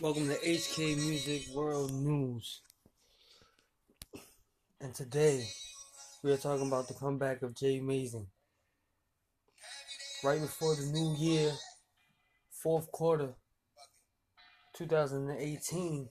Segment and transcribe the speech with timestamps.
[0.00, 2.60] Welcome to HK Music World News.
[4.80, 5.44] And today
[6.22, 8.26] we are talking about the comeback of Jay Mazin.
[10.22, 11.52] Right before the new year,
[12.62, 13.34] fourth quarter
[14.74, 16.08] 2018,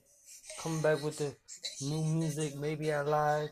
[0.61, 1.33] coming back with the
[1.81, 3.51] new music, maybe I lied,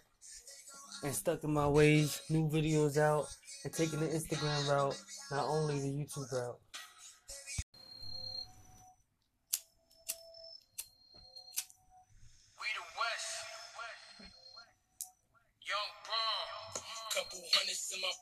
[1.04, 3.26] and stuck in my ways, new videos out,
[3.64, 5.02] and taking the Instagram route,
[5.32, 6.60] not only the YouTube route.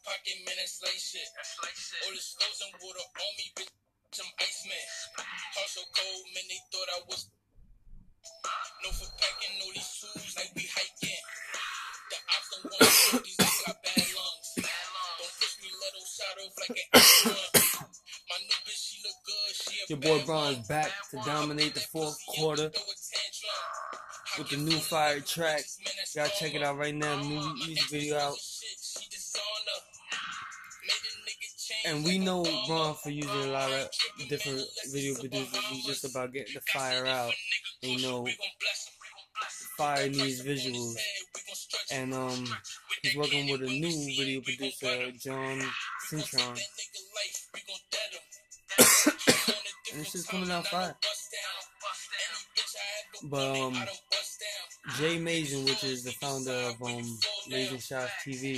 [0.04, 1.26] Pocket, man, that's like shit.
[1.36, 2.02] That's like shit.
[2.06, 3.74] All the stones and water on me, bitch.
[4.18, 4.86] I'm Iceman.
[5.20, 7.30] Heart so cold, man, they thought I was.
[8.84, 11.22] No for packing, all these shoes like we hiking.
[12.10, 14.50] The ops don't want to these niggas got bad lungs.
[14.58, 17.78] Don't push me, let them shot off like an A1.
[18.30, 19.52] My new bitch, she look good.
[19.54, 24.38] She a Your boy Braun is back to dominate the fourth quarter Throw a tantrum.
[24.40, 25.62] with the new fire track.
[26.16, 27.22] Y'all check it out right now.
[27.22, 28.36] New music video out.
[31.86, 33.90] And we know Ron for using a lot of
[34.30, 35.66] different video producers.
[35.70, 37.34] He's just about getting the fire out.
[37.84, 38.28] And you know,
[39.78, 40.96] fire needs visuals.
[41.92, 42.46] And um,
[43.02, 45.62] he's working with a new video producer, John
[46.10, 46.60] Cintron.
[49.92, 50.96] and it's just coming out fire.
[53.24, 53.76] But um,
[54.98, 57.20] Jay Mazin, which is the founder of um
[57.80, 58.58] Shots TV,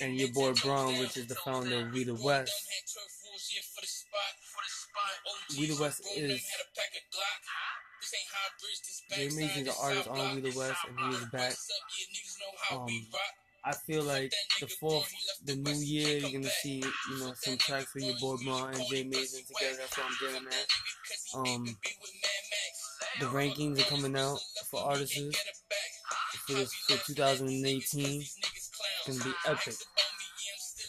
[0.00, 2.52] and your boy Braun, which is the founder of We the West.
[5.58, 6.44] We the West is
[9.14, 11.54] Jay Mazin's an artist on We the West, and he is back.
[12.72, 12.88] Um,
[13.64, 15.08] I feel like the fourth,
[15.44, 18.86] the new year, you're gonna see, you know, some tracks with your boy Braun and
[18.88, 19.76] Jay Mazin together.
[19.78, 21.48] That's what I'm getting at.
[21.48, 21.76] Um,
[23.20, 24.40] the rankings are coming out
[24.70, 25.16] for artists
[26.46, 28.20] for this for 2018.
[28.20, 28.70] It's
[29.06, 29.74] gonna be epic.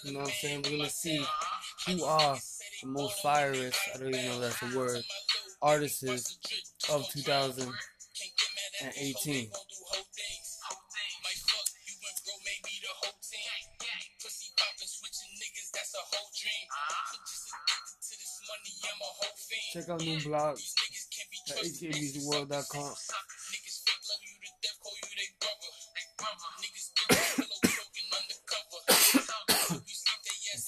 [0.04, 0.64] You know what I'm saying?
[0.66, 1.26] We're gonna see
[1.88, 2.38] who are
[2.82, 3.78] the most fireest.
[3.96, 5.02] I don't even know if that's a word.
[5.62, 6.04] Artists
[6.92, 9.50] of 2018.
[19.72, 20.74] Check out new blogs
[21.50, 22.94] at hkmusicworld.com.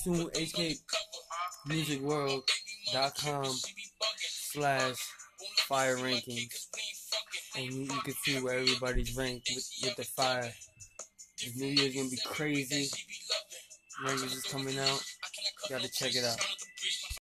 [0.06, 0.30] Soon
[1.68, 3.56] hkmusicworld.com
[4.22, 4.96] slash
[5.68, 6.68] fire rankings.
[7.58, 10.54] And you, you can see where everybody's ranked with, with the fire.
[11.42, 12.88] This new year's gonna be crazy.
[14.06, 15.04] Rankings is coming out.
[15.72, 16.38] Gotta check it out.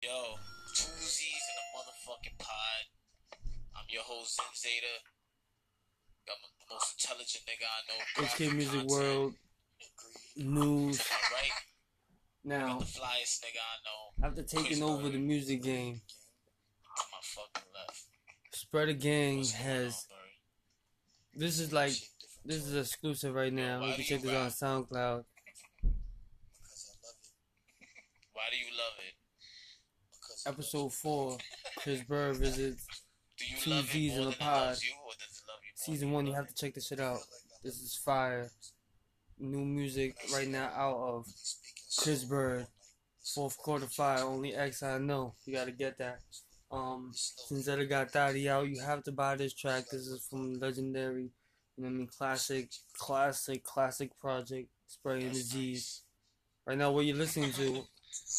[0.01, 0.37] Yo,
[0.73, 2.85] Tuesdays in the motherfucking pod.
[3.75, 5.03] I'm your host, Zen Zeta.
[6.29, 8.29] I'm the most intelligent nigga I know.
[8.29, 8.87] HK Music.
[8.89, 9.35] World
[10.37, 11.03] News.
[12.49, 14.27] Now, The flyest nigga I know.
[14.27, 18.05] after taking over the music game, To my fucking left.
[18.53, 20.07] Spreader Gang has.
[21.35, 21.93] This is like.
[22.47, 23.85] This is exclusive right now.
[23.85, 25.25] You can check this out on SoundCloud.
[28.33, 30.49] Why do you love it?
[30.49, 31.37] Episode 4.
[31.77, 32.87] Chris Burr visits
[33.37, 34.69] Do you Two Z's in the pod.
[34.69, 36.27] loves you, or does it love you more Season 1.
[36.27, 37.19] You have to check this shit out.
[37.63, 38.51] This is fire.
[39.41, 41.27] New music right now out of
[41.99, 42.67] Chris Bird.
[43.35, 44.25] Fourth quarter fire.
[44.25, 45.35] Only X I know.
[45.45, 46.21] You gotta get that.
[46.71, 49.85] Um, since that got Thotty out, you have to buy this track.
[49.91, 51.31] This is from legendary,
[51.77, 52.69] you know what I mean, classic,
[52.99, 56.03] classic, classic project, Spray and the G's.
[56.67, 57.67] Right now, what you're listening to,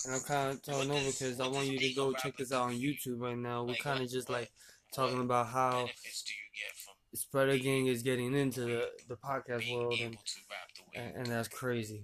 [0.05, 2.69] and I'm kind of talking over because I want you to go check this out
[2.69, 3.63] on YouTube right now.
[3.63, 4.51] We're kind of just like
[4.93, 9.15] talking about how benefits do you get from Spreader Gang is getting into the, the
[9.15, 10.15] podcast world, and,
[10.93, 12.03] to rap the way and and that's crazy.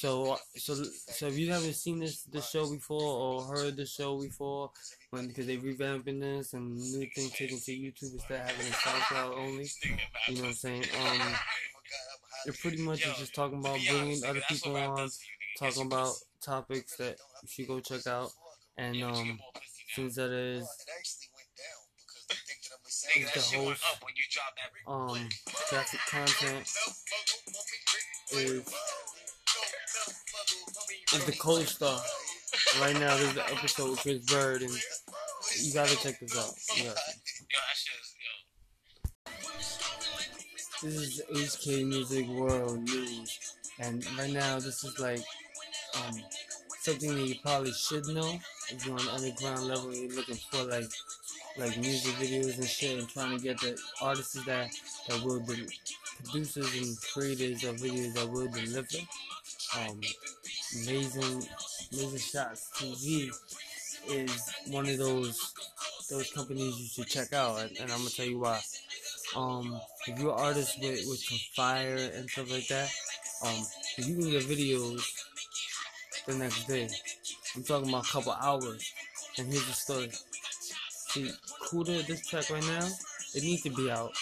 [0.00, 4.20] So, so, so if you haven't seen this this show before or heard the show
[4.20, 4.70] before,
[5.10, 8.72] when because they revamping this and new things taking to YouTube instead of having it
[8.72, 9.70] SoundCloud only,
[10.28, 10.84] you know what I'm saying?
[11.00, 11.34] Um,
[12.46, 15.08] it pretty much is just talking about bringing other people on,
[15.58, 18.30] talking about topics that you should go check out,
[18.76, 19.38] and um,
[19.94, 20.68] since that is
[23.34, 23.84] the host,
[24.86, 25.28] um,
[25.70, 26.66] graphic content
[28.32, 28.74] is
[31.12, 32.00] is the co-star.
[32.80, 34.72] Right now, there's the episode with Chris Bird, and
[35.60, 36.52] you gotta check this out.
[36.78, 36.94] Is.
[40.82, 45.22] This is HK Music World News, and right now this is like
[45.96, 46.16] um
[46.80, 48.38] something that you probably should know
[48.70, 50.84] if you're on underground level and you're looking for like
[51.56, 54.70] like music videos and shit and trying to get the artists that
[55.08, 55.66] that will the
[56.22, 58.98] producers and creators of videos that will deliver.
[59.78, 60.00] Um,
[60.84, 61.48] amazing,
[61.92, 63.30] amazing shots TV
[64.08, 65.52] is one of those
[66.10, 68.60] those companies you should check out, and, and I'm gonna tell you why.
[69.34, 71.22] Um, if you're an artist with with
[71.56, 72.90] fire and stuff like that,
[73.44, 73.66] um,
[73.98, 75.02] you can get videos
[76.26, 76.88] the next day.
[77.56, 78.92] I'm talking about a couple hours.
[79.38, 80.10] And here's the story.
[80.90, 81.30] See,
[81.66, 82.86] Kuda, this track right now,
[83.34, 84.12] it needs to be out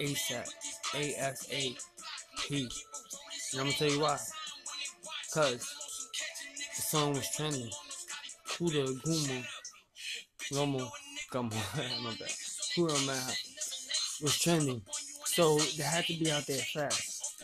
[0.00, 0.48] ASAP.
[0.94, 2.68] A-S-A-P.
[3.52, 4.18] And I'm gonna tell you why.
[5.32, 5.74] Cause
[6.76, 7.70] the song was trending.
[8.48, 9.44] Kuda, Gumo,
[10.52, 10.90] Gomo,
[11.32, 11.50] Gomo,
[12.02, 12.28] my bad.
[12.76, 13.32] Kuda, man,
[14.22, 14.82] was trending.
[15.24, 17.38] So they had to be out there fast.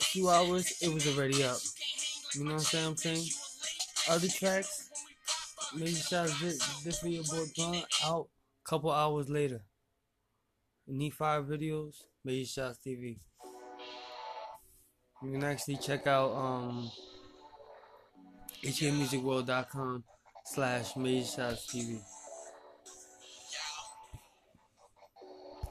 [0.00, 1.58] A few hours, it was already up.
[2.34, 3.24] You know what I'm saying?
[4.08, 4.90] Other tracks,
[5.74, 8.28] maybe shots this, this video boy Blunt out
[8.64, 9.62] a couple hours later.
[10.90, 13.18] Need five videos, Major Shots TV.
[15.22, 16.90] You can actually check out um
[18.64, 20.04] hkmusicworld.com
[20.44, 22.00] slash Major Shots TV.